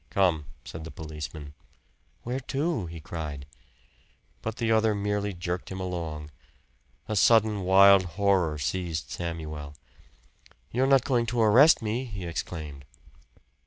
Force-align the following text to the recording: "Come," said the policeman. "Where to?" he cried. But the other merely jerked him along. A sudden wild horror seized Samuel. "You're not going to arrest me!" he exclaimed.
"Come," 0.09 0.45
said 0.65 0.83
the 0.83 0.89
policeman. 0.89 1.53
"Where 2.23 2.39
to?" 2.39 2.87
he 2.87 2.99
cried. 2.99 3.45
But 4.41 4.55
the 4.55 4.71
other 4.71 4.95
merely 4.95 5.31
jerked 5.31 5.69
him 5.71 5.79
along. 5.79 6.31
A 7.07 7.15
sudden 7.15 7.61
wild 7.61 8.01
horror 8.17 8.57
seized 8.57 9.11
Samuel. 9.11 9.75
"You're 10.71 10.87
not 10.87 11.05
going 11.05 11.27
to 11.27 11.41
arrest 11.41 11.83
me!" 11.83 12.05
he 12.05 12.25
exclaimed. 12.25 12.83